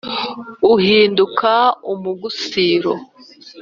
uhinduka 0.73 1.51
umugusiro 1.91 2.91